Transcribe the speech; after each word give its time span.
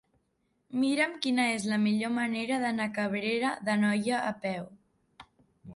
Mira'm 0.83 1.13
quina 1.25 1.45
és 1.57 1.67
la 1.73 1.79
millor 1.83 2.13
manera 2.17 2.59
d'anar 2.65 2.89
a 2.91 2.93
Cabrera 2.97 3.53
d'Anoia 3.69 4.25
a 4.33 4.35
peu. 4.47 4.69